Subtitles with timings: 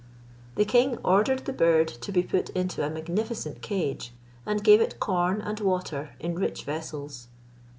[0.55, 4.13] The king ordered the bird to be put into a magnificent cage,
[4.47, 7.27] and gave it corn and water in rich vessels.